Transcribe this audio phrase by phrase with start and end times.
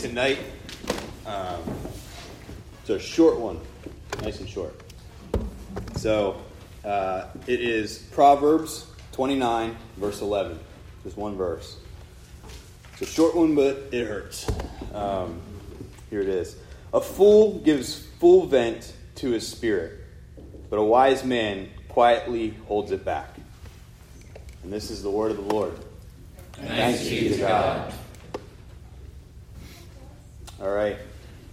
[0.00, 0.38] tonight.
[1.26, 1.60] Um,
[2.80, 3.60] it's a short one,
[4.22, 4.80] nice and short.
[5.96, 6.40] So
[6.84, 10.58] uh, it is Proverbs 29, verse 11.
[11.04, 11.76] Just one verse.
[12.94, 14.50] It's a short one, but it hurts.
[14.94, 15.42] Um,
[16.08, 16.56] here it is.
[16.94, 20.00] A fool gives full vent to his spirit,
[20.70, 23.38] but a wise man quietly holds it back.
[24.62, 25.74] And this is the word of the Lord.
[26.52, 27.92] Thanks, Thanks be to God.
[30.60, 30.98] All right.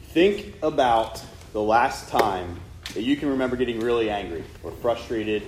[0.10, 2.60] Think about the last time
[2.94, 5.44] that you can remember getting really angry or frustrated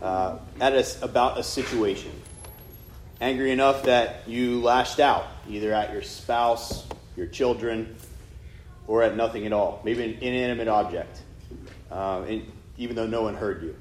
[0.00, 2.12] uh, at a, about a situation.
[3.20, 7.96] Angry enough that you lashed out, either at your spouse, your children,
[8.86, 9.82] or at nothing at all.
[9.84, 11.22] Maybe an inanimate object,
[11.90, 12.46] uh, and
[12.78, 13.74] even though no one heard you.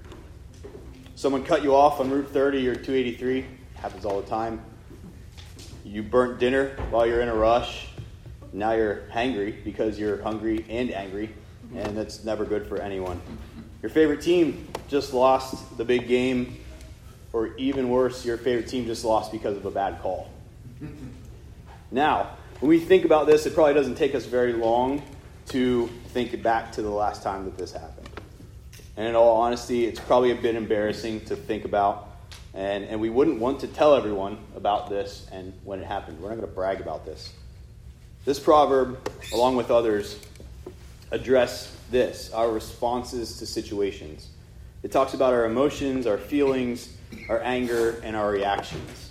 [1.13, 3.45] Someone cut you off on Route 30 or 283,
[3.76, 4.63] happens all the time.
[5.85, 7.90] You burnt dinner while you're in a rush
[8.54, 11.34] now you're hangry because you're hungry and angry,
[11.76, 13.21] and that's never good for anyone.
[13.82, 16.58] Your favorite team just lost the big game,
[17.34, 20.30] or even worse, your favorite team just lost because of a bad call.
[21.91, 25.02] Now, when we think about this, it probably doesn't take us very long
[25.48, 28.10] to think back to the last time that this happened.
[28.98, 32.10] And in all honesty, it's probably a bit embarrassing to think about.
[32.54, 36.20] And, and we wouldn't want to tell everyone about this and when it happened.
[36.20, 37.34] We're not going to brag about this.
[38.24, 40.20] This proverb, along with others,
[41.10, 44.27] address this our responses to situations.
[44.84, 46.96] It talks about our emotions, our feelings,
[47.30, 49.10] our anger, and our reactions.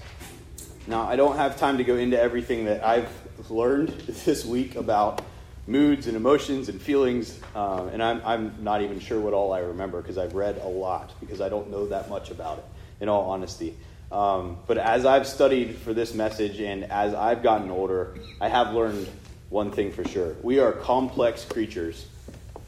[0.87, 3.11] Now, I don't have time to go into everything that I've
[3.51, 3.89] learned
[4.25, 5.23] this week about
[5.67, 9.59] moods and emotions and feelings, um, and I'm, I'm not even sure what all I
[9.59, 12.65] remember because I've read a lot because I don't know that much about it,
[13.01, 13.77] in all honesty.
[14.13, 18.75] Um, but as I've studied for this message and as I've gotten older, I have
[18.75, 19.09] learned
[19.51, 20.35] one thing for sure.
[20.43, 22.07] We are complex creatures,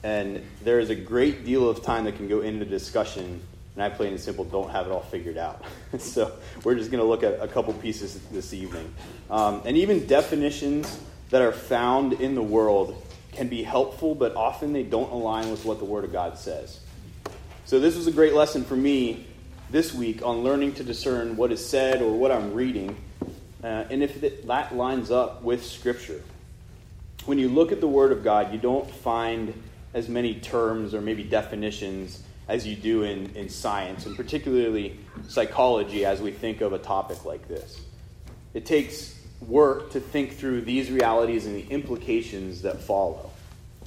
[0.03, 3.41] and there is a great deal of time that can go into discussion,
[3.75, 5.65] and I, plain and simple, don't have it all figured out.
[5.99, 6.33] so
[6.63, 8.93] we're just going to look at a couple pieces this evening.
[9.31, 11.01] Um, and even definitions
[11.31, 13.03] that are found in the world
[13.33, 16.81] can be helpful, but often they don't align with what the Word of God says.
[17.65, 19.27] So this was a great lesson for me
[19.73, 22.95] this week on learning to discern what is said or what I'm reading,
[23.65, 26.23] uh, and if that lines up with Scripture.
[27.25, 29.55] When you look at the Word of God, you don't find
[29.95, 36.05] as many terms or maybe definitions as you do in, in science, and particularly psychology
[36.05, 37.81] as we think of a topic like this.
[38.53, 43.31] It takes work to think through these realities and the implications that follow.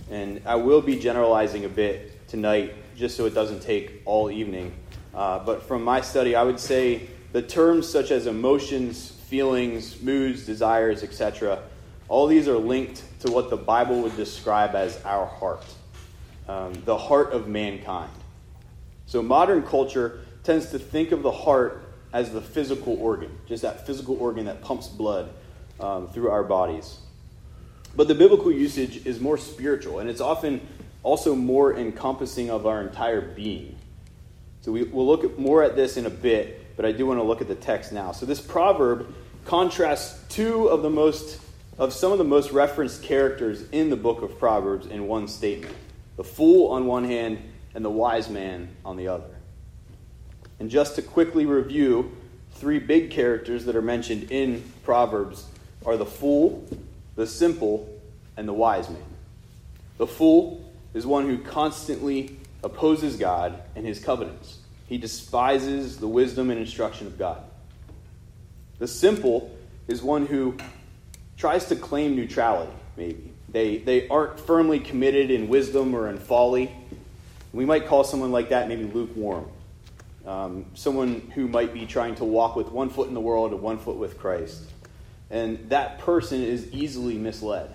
[0.10, 4.74] And I will be generalizing a bit tonight just so it doesn't take all evening.
[5.16, 10.46] Uh, but from my study, I would say the terms such as emotions, feelings, moods,
[10.46, 11.60] desires, etc.,
[12.08, 15.66] all these are linked to what the Bible would describe as our heart,
[16.48, 18.12] um, the heart of mankind.
[19.08, 21.82] So modern culture tends to think of the heart
[22.14, 25.34] as the physical organ, just that physical organ that pumps blood
[25.80, 27.00] um, through our bodies.
[27.96, 30.62] But the biblical usage is more spiritual, and it's often
[31.04, 33.78] also more encompassing of our entire being.
[34.66, 37.20] So we, will look at more at this in a bit, but I do want
[37.20, 38.12] to look at the text now.
[38.14, 39.14] So this proverb
[39.46, 41.40] contrasts two of the most
[41.78, 45.76] of some of the most referenced characters in the book of Proverbs in one statement.
[46.18, 47.38] The fool on one hand
[47.76, 49.36] and the wise man on the other.
[50.60, 52.18] And just to quickly review,
[52.54, 55.46] three big characters that are mentioned in Proverbs
[55.86, 56.68] are the fool,
[57.16, 57.88] the simple,
[58.36, 59.04] and the wise man.
[60.00, 64.60] The fool is one who constantly opposes God and his covenants.
[64.88, 67.42] He despises the wisdom and instruction of God.
[68.80, 69.56] The simple
[69.88, 70.58] is one who
[71.38, 73.32] tries to claim neutrality, maybe.
[73.50, 76.76] They, they aren't firmly committed in wisdom or in folly.
[77.54, 79.48] We might call someone like that maybe lukewarm.
[80.26, 83.62] Um, someone who might be trying to walk with one foot in the world and
[83.62, 84.64] one foot with Christ.
[85.30, 87.74] And that person is easily misled.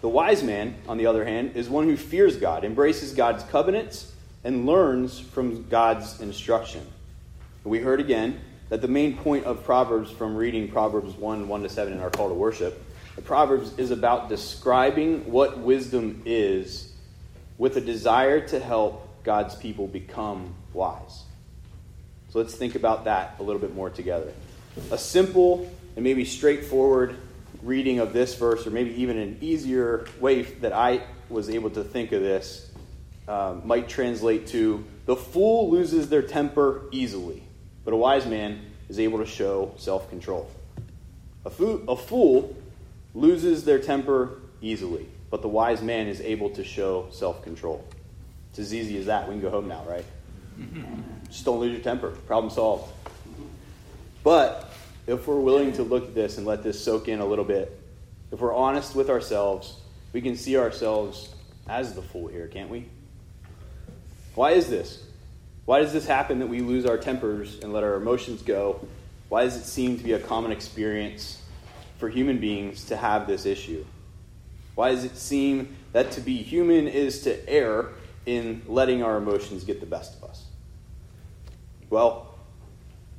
[0.00, 4.12] The wise man, on the other hand, is one who fears God, embraces God's covenants,
[4.44, 6.86] and learns from God's instruction.
[7.64, 11.68] We heard again that the main point of Proverbs from reading Proverbs 1 1 to
[11.68, 12.82] 7 in our call to worship,
[13.16, 16.92] the Proverbs is about describing what wisdom is
[17.58, 21.24] with a desire to help God's people become wise.
[22.30, 24.32] So let's think about that a little bit more together.
[24.92, 27.16] A simple and maybe straightforward
[27.62, 31.84] reading of this verse, or maybe even an easier way that I was able to
[31.84, 32.70] think of this,
[33.26, 37.42] um, might translate to the fool loses their temper easily,
[37.84, 40.50] but a wise man is able to show self control.
[41.44, 42.56] A, fo- a fool
[43.14, 47.84] loses their temper easily, but the wise man is able to show self control.
[48.50, 49.28] It's as easy as that.
[49.28, 50.04] We can go home now, right?
[51.28, 52.10] Just don't lose your temper.
[52.10, 52.92] Problem solved.
[54.24, 54.67] But
[55.08, 57.80] if we're willing to look at this and let this soak in a little bit,
[58.30, 59.80] if we're honest with ourselves,
[60.12, 61.34] we can see ourselves
[61.66, 62.86] as the fool here, can't we?
[64.34, 65.02] Why is this?
[65.64, 68.86] Why does this happen that we lose our tempers and let our emotions go?
[69.30, 71.40] Why does it seem to be a common experience
[71.96, 73.86] for human beings to have this issue?
[74.74, 77.88] Why does it seem that to be human is to err
[78.26, 80.44] in letting our emotions get the best of us?
[81.88, 82.27] Well,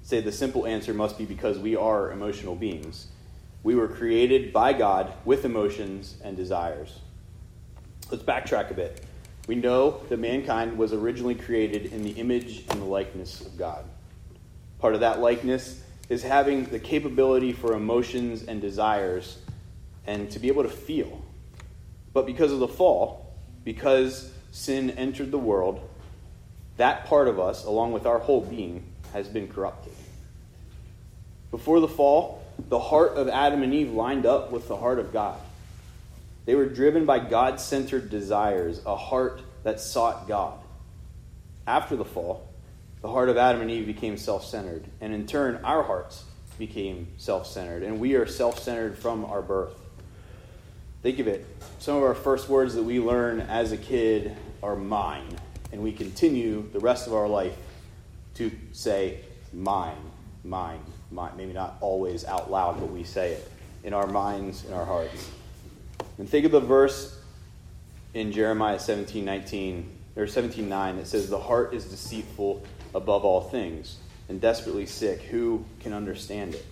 [0.10, 3.10] say the simple answer must be because we are emotional beings.
[3.62, 6.98] We were created by God with emotions and desires.
[8.10, 9.06] Let's backtrack a bit.
[9.46, 13.86] We know that mankind was originally created in the image and the likeness of God.
[14.80, 19.38] Part of that likeness is having the capability for emotions and desires
[20.08, 21.24] and to be able to feel.
[22.14, 23.32] But because of the fall,
[23.64, 25.88] because sin entered the world,
[26.78, 29.94] that part of us, along with our whole being, has been corrupted.
[31.52, 35.12] Before the fall, the heart of Adam and Eve lined up with the heart of
[35.12, 35.40] God.
[36.46, 40.60] They were driven by God centered desires, a heart that sought God.
[41.68, 42.48] After the fall,
[43.02, 46.26] the heart of Adam and Eve became self centered, and in turn, our hearts
[46.58, 49.74] became self centered, and we are self centered from our birth.
[51.02, 51.46] Think of it.
[51.80, 55.38] Some of our first words that we learn as a kid are mine,
[55.72, 57.56] and we continue the rest of our life
[58.36, 59.22] to say
[59.54, 60.02] mine,
[60.44, 60.82] mine,
[61.12, 61.32] mine.
[61.38, 63.52] Maybe not always out loud, but we say it
[63.84, 65.30] in our minds, in our hearts.
[66.18, 67.18] And think of the verse
[68.14, 72.64] in Jeremiah 17, 19, or 17, 9 that says, The heart is deceitful
[72.94, 73.98] above all things
[74.28, 75.22] and desperately sick.
[75.24, 76.66] Who can understand it?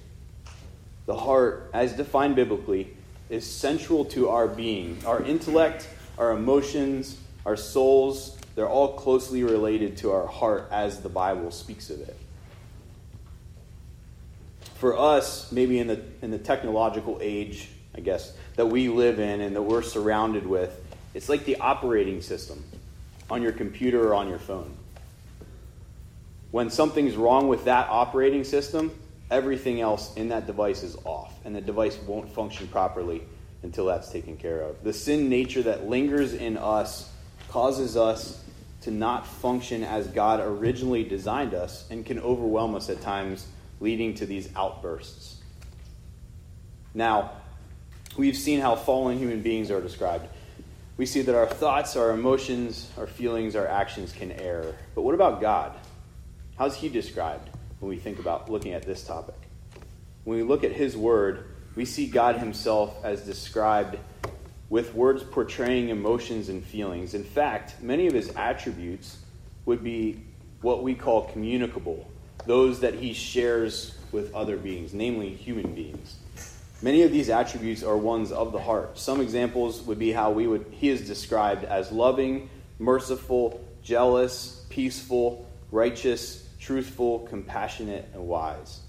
[1.06, 2.96] The heart, as defined biblically,
[3.30, 4.98] is central to our being.
[5.06, 5.88] Our intellect,
[6.18, 11.90] our emotions, our souls, they're all closely related to our heart as the Bible speaks
[11.90, 12.18] of it.
[14.80, 19.42] For us, maybe in the, in the technological age, I guess, that we live in
[19.42, 20.84] and that we're surrounded with,
[21.14, 22.64] it's like the operating system
[23.30, 24.72] on your computer or on your phone.
[26.52, 28.92] When something's wrong with that operating system,
[29.30, 33.24] everything else in that device is off, and the device won't function properly
[33.64, 34.84] until that's taken care of.
[34.84, 37.12] The sin nature that lingers in us
[37.50, 38.44] causes us
[38.82, 43.48] to not function as God originally designed us and can overwhelm us at times,
[43.80, 45.38] leading to these outbursts.
[46.94, 47.32] Now,
[48.18, 50.28] we've seen how fallen human beings are described.
[50.98, 54.76] We see that our thoughts, our emotions, our feelings, our actions can err.
[54.96, 55.74] But what about God?
[56.58, 59.36] How's he described when we think about looking at this topic?
[60.24, 61.46] When we look at his word,
[61.76, 64.00] we see God himself as described
[64.70, 67.14] with words portraying emotions and feelings.
[67.14, 69.18] In fact, many of his attributes
[69.66, 70.24] would be
[70.62, 72.10] what we call communicable,
[72.48, 76.16] those that he shares with other beings, namely human beings.
[76.82, 78.98] Many of these attributes are ones of the heart.
[78.98, 82.50] Some examples would be how we would he is described as loving,
[82.80, 88.82] merciful, jealous, peaceful, righteous, truthful, compassionate, and wise.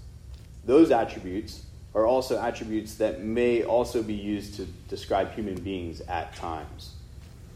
[0.65, 1.63] Those attributes
[1.95, 6.93] are also attributes that may also be used to describe human beings at times.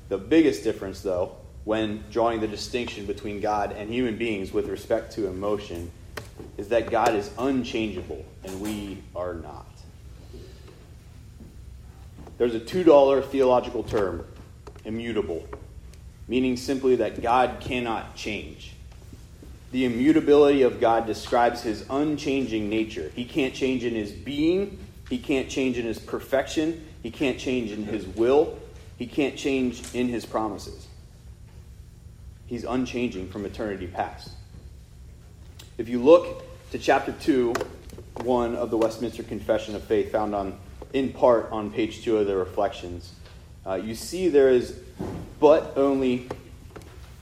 [0.09, 5.13] The biggest difference, though, when drawing the distinction between God and human beings with respect
[5.13, 5.91] to emotion,
[6.57, 9.67] is that God is unchangeable and we are not.
[12.37, 14.25] There's a $2 theological term,
[14.85, 15.47] immutable,
[16.27, 18.73] meaning simply that God cannot change.
[19.71, 23.11] The immutability of God describes his unchanging nature.
[23.15, 24.79] He can't change in his being,
[25.09, 28.57] he can't change in his perfection, he can't change in his will,
[28.97, 30.82] he can't change in his promises.
[32.53, 34.29] He's unchanging from eternity past.
[35.79, 37.51] If you look to chapter 2,
[38.21, 40.59] 1 of the Westminster Confession of Faith, found on
[40.93, 43.13] in part on page 2 of the Reflections,
[43.65, 44.77] uh, you see there is
[45.39, 46.29] but only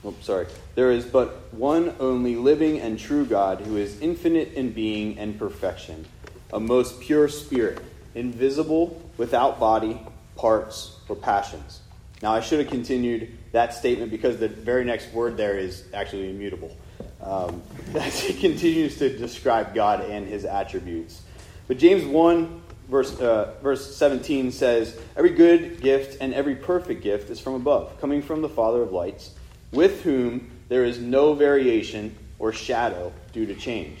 [0.04, 0.48] oh, sorry.
[0.74, 5.38] There is but one only living and true God who is infinite in being and
[5.38, 6.04] perfection,
[6.52, 7.82] a most pure spirit,
[8.14, 9.98] invisible, without body,
[10.36, 11.80] parts, or passions.
[12.22, 16.30] Now, I should have continued that statement because the very next word there is actually
[16.30, 16.74] immutable.
[17.20, 17.62] Um,
[17.94, 21.22] it continues to describe God and his attributes.
[21.66, 27.28] But James 1, verse, uh, verse 17 says, Every good gift and every perfect gift
[27.28, 29.32] is from above, coming from the Father of lights
[29.72, 33.98] with whom there is no variation or shadow due to change.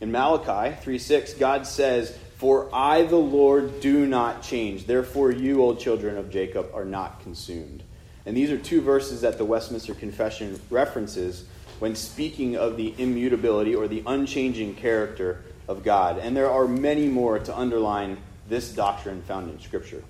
[0.00, 4.86] In Malachi 3 6, God says, For I, the Lord, do not change.
[4.86, 7.84] Therefore, you, old children of Jacob, are not consumed.
[8.26, 11.44] And these are two verses that the Westminster Confession references
[11.78, 16.18] when speaking of the immutability or the unchanging character of God.
[16.18, 18.18] And there are many more to underline
[18.48, 20.02] this doctrine found in Scripture.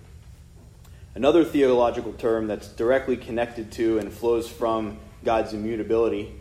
[1.14, 6.32] Another theological term that's directly connected to and flows from God's immutability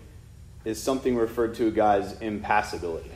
[0.63, 3.11] is something referred to as impassibility.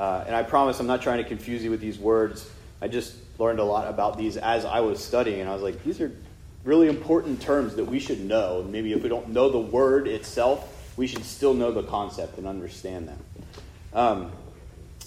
[0.00, 2.48] Uh, and I promise I'm not trying to confuse you with these words.
[2.80, 5.84] I just learned a lot about these as I was studying, and I was like,
[5.84, 6.10] these are
[6.64, 8.66] really important terms that we should know.
[8.66, 12.46] Maybe if we don't know the word itself, we should still know the concept and
[12.46, 13.18] understand them.
[13.92, 14.32] Um,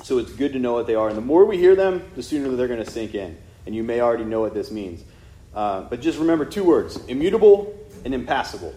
[0.04, 1.08] so it's good to know what they are.
[1.08, 3.36] And the more we hear them, the sooner they're going to sink in.
[3.66, 5.04] And you may already know what this means.
[5.56, 8.76] Uh, but just remember two words immutable and impassible.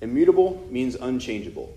[0.00, 1.76] Immutable means unchangeable.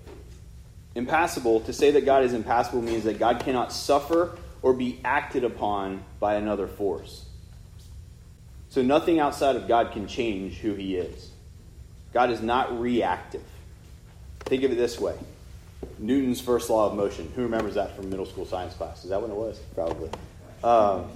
[0.98, 5.44] Impassible, to say that God is impassible means that God cannot suffer or be acted
[5.44, 7.24] upon by another force.
[8.70, 11.30] So nothing outside of God can change who he is.
[12.14, 13.44] God is not reactive.
[14.40, 15.16] Think of it this way
[16.00, 17.32] Newton's first law of motion.
[17.36, 19.04] Who remembers that from middle school science class?
[19.04, 19.60] Is that what it was?
[19.76, 20.10] Probably.
[20.64, 21.12] Um,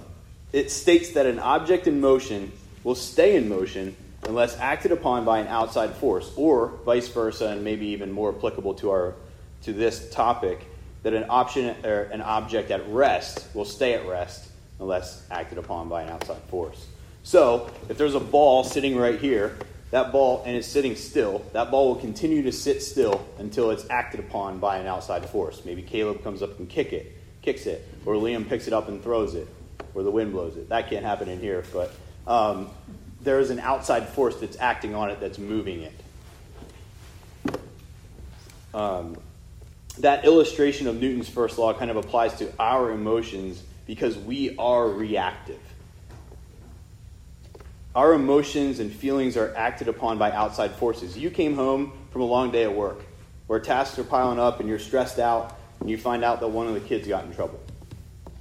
[0.52, 2.52] it states that an object in motion
[2.84, 3.96] will stay in motion
[4.28, 8.74] unless acted upon by an outside force, or vice versa, and maybe even more applicable
[8.74, 9.14] to our
[9.62, 10.66] to this topic,
[11.02, 15.88] that an option or an object at rest will stay at rest unless acted upon
[15.88, 16.86] by an outside force.
[17.22, 19.56] So, if there's a ball sitting right here,
[19.92, 23.88] that ball and it's sitting still, that ball will continue to sit still until it's
[23.90, 25.64] acted upon by an outside force.
[25.64, 29.02] Maybe Caleb comes up and kick it, kicks it, or Liam picks it up and
[29.02, 29.46] throws it,
[29.94, 30.68] or the wind blows it.
[30.70, 31.94] That can't happen in here, but
[32.26, 32.70] um,
[33.20, 37.54] there is an outside force that's acting on it that's moving it.
[38.74, 39.18] Um,
[39.98, 44.88] that illustration of Newton's first law kind of applies to our emotions because we are
[44.88, 45.60] reactive.
[47.94, 51.16] Our emotions and feelings are acted upon by outside forces.
[51.18, 53.04] You came home from a long day at work
[53.46, 56.66] where tasks are piling up and you're stressed out and you find out that one
[56.66, 57.60] of the kids got in trouble.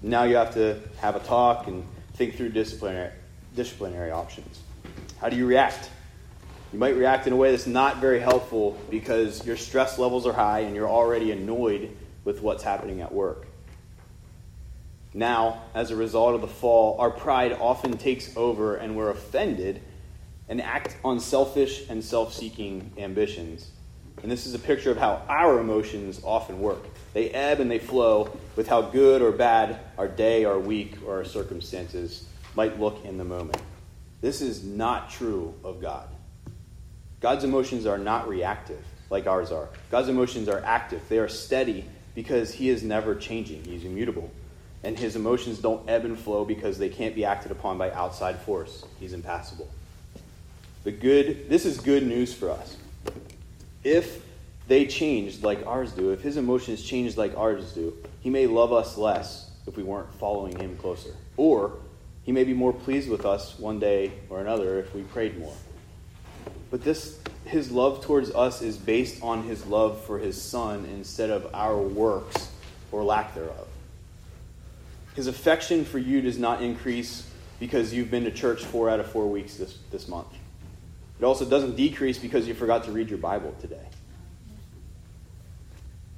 [0.01, 3.12] Now you have to have a talk and think through disciplinary,
[3.55, 4.62] disciplinary options.
[5.20, 5.89] How do you react?
[6.71, 10.33] You might react in a way that's not very helpful because your stress levels are
[10.33, 13.47] high and you're already annoyed with what's happening at work.
[15.13, 19.81] Now, as a result of the fall, our pride often takes over and we're offended
[20.47, 23.69] and act on selfish and self seeking ambitions.
[24.23, 26.85] And this is a picture of how our emotions often work.
[27.13, 31.17] They ebb and they flow with how good or bad our day, our week, or
[31.17, 32.25] our circumstances
[32.55, 33.61] might look in the moment.
[34.21, 36.07] This is not true of God.
[37.21, 39.69] God's emotions are not reactive like ours are.
[39.89, 41.85] God's emotions are active, they are steady
[42.15, 44.29] because He is never changing, He's immutable
[44.83, 48.39] and his emotions don't ebb and flow because they can't be acted upon by outside
[48.39, 48.85] force.
[48.99, 49.69] He's impassible.
[50.83, 52.77] The good, this is good news for us.
[53.83, 54.23] If
[54.67, 58.73] they changed like ours do, if his emotions changed like ours do, he may love
[58.73, 61.11] us less if we weren't following him closer.
[61.37, 61.73] Or
[62.23, 65.53] he may be more pleased with us one day or another if we prayed more.
[66.71, 71.29] But this his love towards us is based on his love for his son instead
[71.29, 72.49] of our works
[72.91, 73.67] or lack thereof.
[75.15, 79.11] His affection for you does not increase because you've been to church four out of
[79.11, 80.27] four weeks this, this month.
[81.19, 83.85] It also doesn't decrease because you forgot to read your Bible today.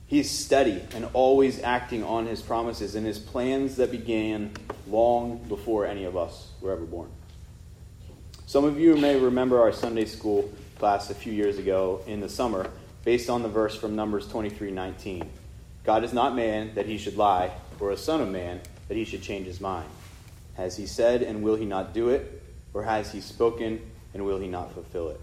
[0.06, 4.52] He's steady and always acting on his promises and his plans that began
[4.88, 7.10] long before any of us were ever born.
[8.54, 12.30] Some of you may remember our Sunday school class a few years ago in the
[12.30, 12.70] summer
[13.04, 15.28] based on the verse from Numbers 23:19.
[15.84, 19.06] God is not man that he should lie, or a son of man that he
[19.06, 19.90] should change his mind?
[20.54, 22.44] Has he said, and will he not do it?
[22.76, 23.82] Or has he spoken,
[24.14, 25.20] and will he not fulfill it?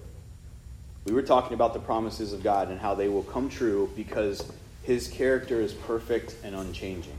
[1.04, 4.42] We were talking about the promises of God and how they will come true because
[4.82, 7.16] his character is perfect and unchanging.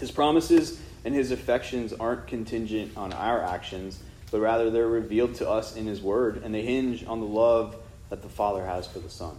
[0.00, 4.00] His promises and his affections aren't contingent on our actions,
[4.30, 7.76] but rather they're revealed to us in his word, and they hinge on the love
[8.10, 9.36] that the Father has for the Son.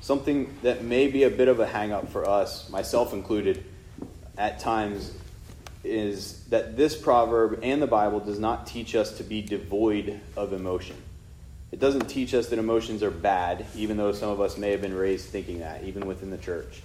[0.00, 3.64] Something that may be a bit of a hang up for us, myself included,
[4.38, 5.12] at times
[5.84, 10.52] is that this proverb and the Bible does not teach us to be devoid of
[10.52, 10.96] emotion.
[11.72, 14.82] It doesn't teach us that emotions are bad, even though some of us may have
[14.82, 16.82] been raised thinking that, even within the church.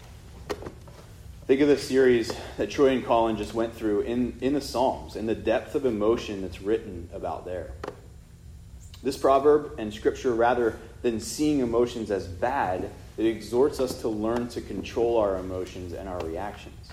[1.47, 5.15] Think of the series that Troy and Colin just went through in, in the Psalms
[5.15, 7.71] and the depth of emotion that's written about there.
[9.03, 14.47] This proverb and scripture, rather than seeing emotions as bad, it exhorts us to learn
[14.49, 16.89] to control our emotions and our reactions.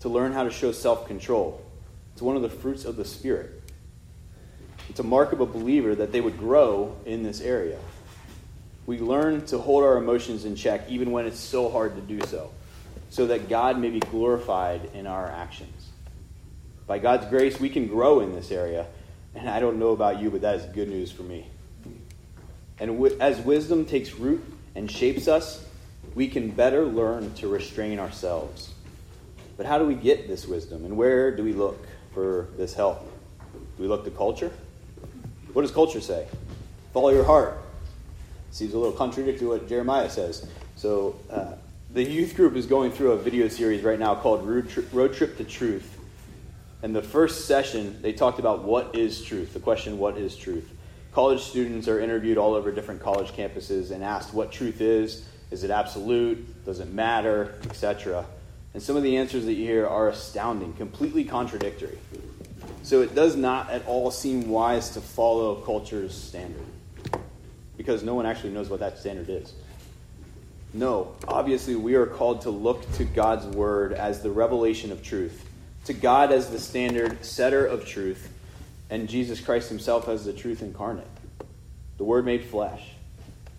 [0.00, 1.64] to learn how to show self control.
[2.12, 3.62] It's one of the fruits of the Spirit.
[4.88, 7.78] It's a mark of a believer that they would grow in this area.
[8.86, 12.24] We learn to hold our emotions in check even when it's so hard to do
[12.26, 12.50] so,
[13.10, 15.88] so that God may be glorified in our actions.
[16.86, 18.86] By God's grace, we can grow in this area,
[19.34, 21.46] and I don't know about you, but that is good news for me.
[22.78, 25.64] And as wisdom takes root and shapes us,
[26.14, 28.72] we can better learn to restrain ourselves.
[29.56, 33.00] But how do we get this wisdom, and where do we look for this help?
[33.76, 34.52] Do we look to culture?
[35.52, 36.26] What does culture say?
[36.92, 37.58] Follow your heart.
[38.50, 40.48] Seems a little contradictory to what Jeremiah says.
[40.76, 41.54] So, uh,
[41.90, 45.14] the youth group is going through a video series right now called Road, Tri- Road
[45.14, 45.98] Trip to Truth.
[46.82, 50.70] And the first session, they talked about what is truth, the question, what is truth?
[51.12, 55.26] College students are interviewed all over different college campuses and asked what truth is.
[55.50, 56.64] Is it absolute?
[56.66, 57.58] Does it matter?
[57.64, 58.24] Etc.
[58.74, 61.98] And some of the answers that you hear are astounding, completely contradictory.
[62.82, 66.66] So it does not at all seem wise to follow culture's standard
[67.78, 69.54] because no one actually knows what that standard is.
[70.74, 75.48] No, obviously, we are called to look to God's word as the revelation of truth,
[75.86, 78.30] to God as the standard setter of truth,
[78.90, 81.06] and Jesus Christ himself as the truth incarnate,
[81.96, 82.90] the word made flesh.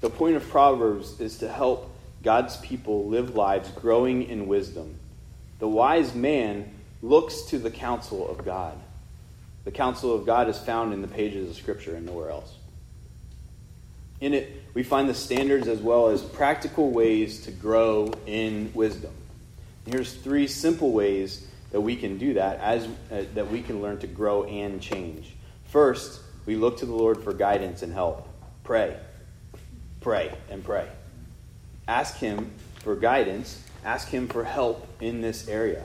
[0.02, 1.92] The point of Proverbs is to help
[2.24, 4.96] God's people live lives growing in wisdom.
[5.58, 8.78] The wise man looks to the counsel of God.
[9.66, 12.56] The counsel of God is found in the pages of Scripture and nowhere else.
[14.22, 19.14] In it, we find the standards as well as practical ways to grow in wisdom.
[19.86, 24.00] Here's three simple ways that we can do that as uh, that we can learn
[24.00, 25.36] to grow and change.
[25.66, 28.28] First, we look to the Lord for guidance and help.
[28.64, 28.98] Pray.
[30.02, 30.88] Pray and pray.
[31.88, 35.84] Ask him for guidance, ask him for help in this area.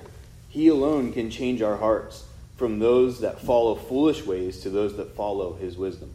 [0.48, 2.24] He alone can change our hearts
[2.56, 6.12] from those that follow foolish ways to those that follow his wisdom.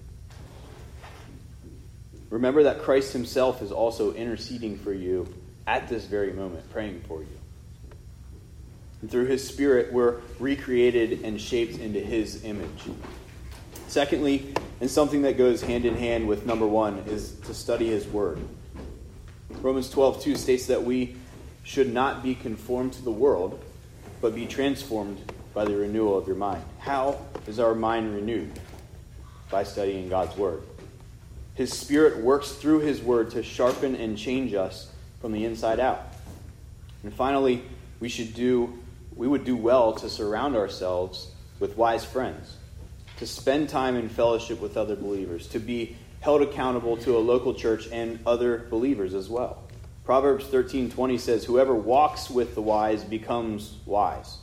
[2.30, 5.28] Remember that Christ himself is also interceding for you
[5.66, 7.38] at this very moment, praying for you.
[9.02, 12.90] And through his Spirit, we're recreated and shaped into his image.
[13.88, 18.06] Secondly, and something that goes hand in hand with number one, is to study his
[18.08, 18.40] word.
[19.62, 21.16] Romans 12, 2 states that we
[21.64, 23.64] should not be conformed to the world,
[24.22, 25.20] but be transformed
[25.54, 26.64] by the renewal of your mind.
[26.80, 28.52] How is our mind renewed?
[29.50, 30.62] By studying God's word.
[31.60, 36.00] His Spirit works through His Word to sharpen and change us from the inside out.
[37.04, 37.64] And finally,
[38.00, 38.80] we should do
[39.14, 42.56] we would do well to surround ourselves with wise friends,
[43.18, 47.54] to spend time in fellowship with other believers, to be held accountable to a local
[47.54, 49.62] church and other believers as well.
[50.06, 54.38] Proverbs 13:20 says, "Whoever walks with the wise becomes wise."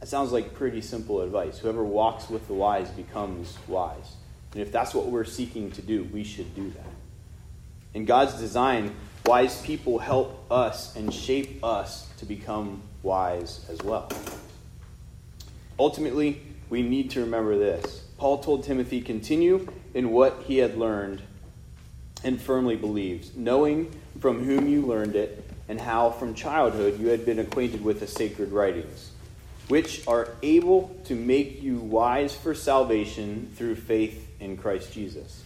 [0.00, 1.58] That sounds like pretty simple advice.
[1.58, 4.16] Whoever walks with the wise becomes wise.
[4.52, 6.86] And if that's what we're seeking to do, we should do that.
[7.94, 8.94] In God's design,
[9.26, 14.08] wise people help us and shape us to become wise as well.
[15.78, 18.04] Ultimately, we need to remember this.
[18.18, 21.22] Paul told Timothy, continue in what he had learned
[22.22, 27.24] and firmly believes, knowing from whom you learned it and how from childhood you had
[27.24, 29.12] been acquainted with the sacred writings,
[29.70, 35.44] which are able to make you wise for salvation through faith in Christ Jesus.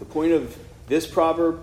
[0.00, 1.60] The point of this proverb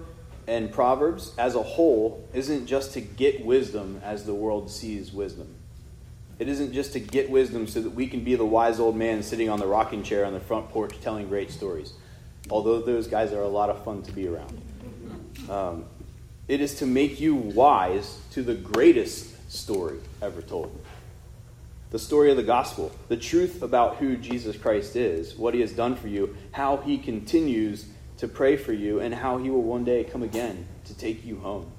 [0.47, 5.53] and Proverbs as a whole isn't just to get wisdom as the world sees wisdom.
[6.39, 9.21] It isn't just to get wisdom so that we can be the wise old man
[9.21, 11.91] sitting on the rocking chair on the front porch telling great stories,
[12.49, 14.61] although those guys are a lot of fun to be around.
[15.49, 15.83] Um,
[16.47, 20.79] it is to make you wise to the greatest story ever told
[21.93, 25.73] the story of the gospel, the truth about who Jesus Christ is, what he has
[25.73, 27.85] done for you, how he continues
[28.17, 31.37] to pray for you, and how he will one day come again to take you
[31.37, 31.71] home.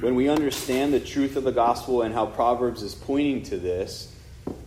[0.00, 4.14] When we understand the truth of the gospel and how Proverbs is pointing to this,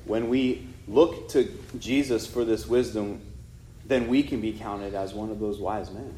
[0.05, 3.19] when we look to Jesus for this wisdom,
[3.83, 6.13] then we can be counted as one of those wise men.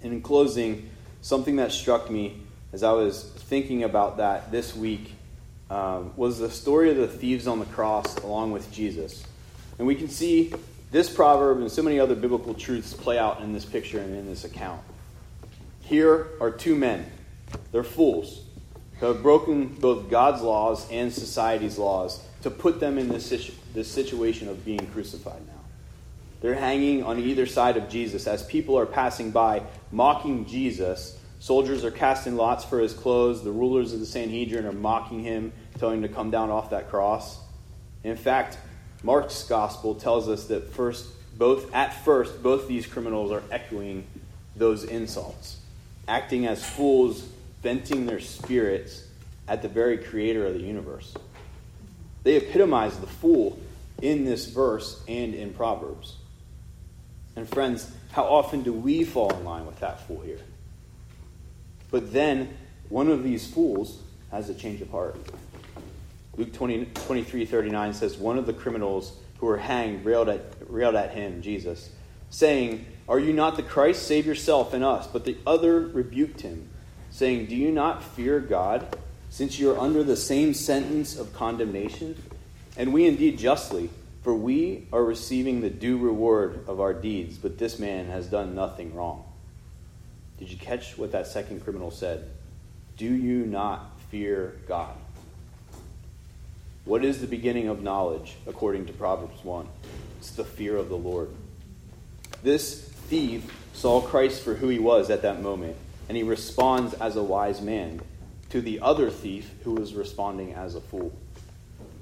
[0.00, 0.90] And in closing,
[1.22, 2.40] something that struck me
[2.72, 5.14] as I was thinking about that this week
[5.72, 9.24] um, was the story of the thieves on the cross along with Jesus.
[9.78, 10.52] And we can see
[10.90, 14.26] this proverb and so many other biblical truths play out in this picture and in
[14.26, 14.82] this account.
[15.80, 17.10] Here are two men.
[17.72, 18.42] They're fools
[19.00, 23.54] who have broken both God's laws and society's laws to put them in this, situ-
[23.72, 25.60] this situation of being crucified now.
[26.42, 31.84] They're hanging on either side of Jesus as people are passing by, mocking Jesus Soldiers
[31.84, 33.42] are casting lots for his clothes.
[33.42, 36.90] The rulers of the Sanhedrin are mocking him, telling him to come down off that
[36.90, 37.38] cross.
[38.04, 38.58] In fact,
[39.02, 41.06] Mark's gospel tells us that first,
[41.38, 44.06] both at first, both these criminals are echoing
[44.56, 45.58] those insults,
[46.06, 47.26] acting as fools,
[47.62, 49.06] venting their spirits
[49.48, 51.14] at the very creator of the universe.
[52.22, 53.58] They epitomize the fool
[54.00, 56.16] in this verse and in Proverbs.
[57.34, 60.40] And friends, how often do we fall in line with that fool here?
[61.90, 62.56] But then
[62.88, 63.98] one of these fools
[64.30, 65.16] has a change of heart.
[66.36, 70.94] Luke 20, 23 39 says, One of the criminals who were hanged railed at, railed
[70.94, 71.90] at him, Jesus,
[72.30, 74.06] saying, Are you not the Christ?
[74.06, 75.06] Save yourself and us.
[75.06, 76.68] But the other rebuked him,
[77.10, 78.96] saying, Do you not fear God,
[79.30, 82.20] since you are under the same sentence of condemnation?
[82.76, 83.90] And we indeed justly,
[84.22, 88.54] for we are receiving the due reward of our deeds, but this man has done
[88.54, 89.24] nothing wrong.
[90.38, 92.30] Did you catch what that second criminal said?
[92.96, 94.94] Do you not fear God?
[96.84, 99.68] What is the beginning of knowledge, according to Proverbs 1?
[100.18, 101.30] It's the fear of the Lord.
[102.42, 105.76] This thief saw Christ for who he was at that moment,
[106.08, 108.00] and he responds as a wise man
[108.50, 111.16] to the other thief who was responding as a fool.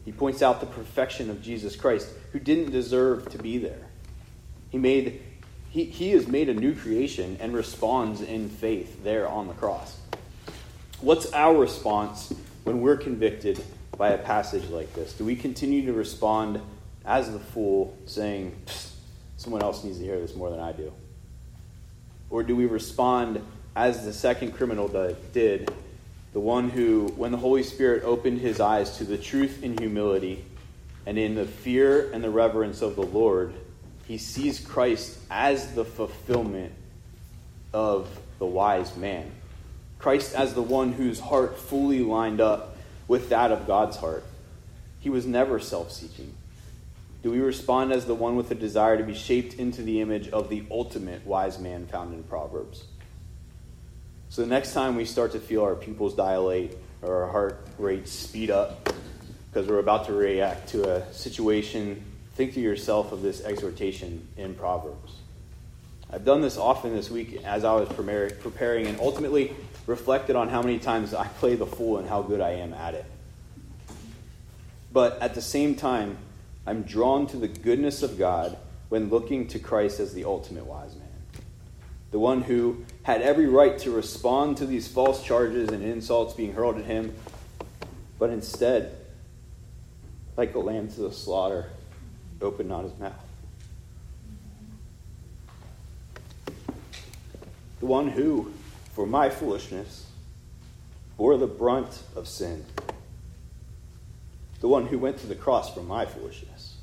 [0.07, 3.87] He points out the perfection of Jesus Christ, who didn't deserve to be there.
[4.71, 5.23] He made
[5.69, 10.01] he, he is made a new creation and responds in faith there on the cross.
[11.01, 12.33] What's our response
[12.65, 13.63] when we're convicted
[14.01, 15.13] by a passage like this?
[15.13, 16.59] Do we continue to respond
[17.05, 18.57] as the fool, saying,
[19.37, 20.91] someone else needs to hear this more than I do?
[22.31, 23.45] Or do we respond
[23.77, 24.89] as the second criminal
[25.35, 25.71] did,
[26.33, 30.47] the one who, when the Holy Spirit opened his eyes to the truth in humility
[31.05, 33.53] and in the fear and the reverence of the Lord,
[34.07, 36.73] he sees Christ as the fulfillment
[37.75, 38.09] of
[38.39, 39.31] the wise man.
[39.99, 42.70] Christ as the one whose heart fully lined up
[43.11, 44.23] with that of God's heart.
[45.01, 46.33] He was never self seeking.
[47.25, 50.29] Do we respond as the one with a desire to be shaped into the image
[50.29, 52.85] of the ultimate wise man found in Proverbs?
[54.29, 58.07] So the next time we start to feel our pupils dilate or our heart rate
[58.07, 58.89] speed up
[59.51, 62.05] because we're about to react to a situation
[62.37, 65.15] think to yourself of this exhortation in Proverbs.
[66.13, 70.63] I've done this often this week as I was preparing and ultimately reflected on how
[70.63, 73.05] many times I play the fool and how good I am at it.
[74.93, 76.19] But at the same time,
[76.67, 78.57] I'm drawn to the goodness of God
[78.89, 81.09] when looking to Christ as the ultimate wise man.
[82.11, 86.53] The one who had every right to respond to these false charges and insults being
[86.53, 87.15] hurled at him,
[88.19, 88.97] but instead,
[90.37, 91.71] like a lamb to the slaughter,
[92.43, 93.13] opened not his mouth.
[97.79, 98.53] The one who,
[99.01, 100.05] for my foolishness,
[101.17, 102.63] bore the brunt of sin.
[104.61, 106.77] The one who went to the cross for my foolishness.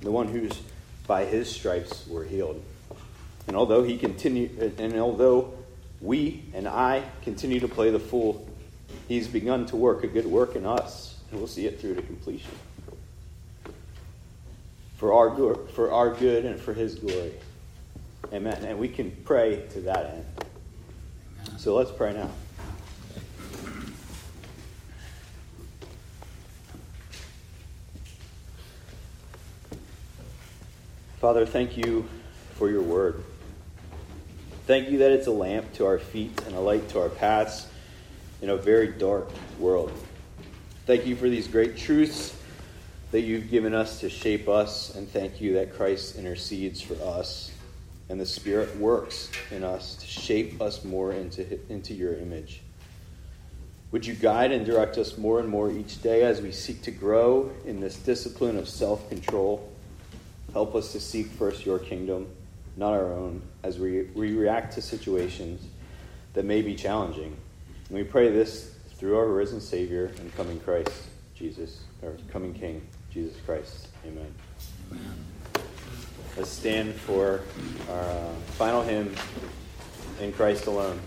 [0.00, 0.52] The one whose
[1.08, 2.62] by his stripes were healed.
[3.48, 5.54] And although he continued and although
[6.00, 8.46] we and I continue to play the fool,
[9.08, 12.02] he's begun to work a good work in us, and we'll see it through to
[12.02, 12.52] completion
[14.98, 17.32] for our, for our good and for his glory.
[18.32, 18.64] Amen.
[18.64, 20.35] And we can pray to that end.
[21.66, 22.30] So let's pray now.
[31.20, 32.08] Father, thank you
[32.54, 33.24] for your word.
[34.68, 37.66] Thank you that it's a lamp to our feet and a light to our paths
[38.40, 39.90] in a very dark world.
[40.86, 42.40] Thank you for these great truths
[43.10, 47.50] that you've given us to shape us, and thank you that Christ intercedes for us
[48.08, 52.62] and the Spirit works in us to shape us more into, into your image.
[53.92, 56.90] Would you guide and direct us more and more each day as we seek to
[56.90, 59.72] grow in this discipline of self control?
[60.52, 62.26] Help us to seek first your kingdom,
[62.76, 65.62] not our own, as we, we react to situations
[66.34, 67.36] that may be challenging.
[67.88, 70.92] And we pray this through our risen Savior and coming Christ,
[71.34, 72.86] Jesus, our coming King.
[73.16, 73.88] Jesus Christ.
[74.04, 74.34] Amen.
[76.36, 77.40] Let's stand for
[77.88, 79.14] our uh, final hymn,
[80.20, 81.00] In Christ Alone.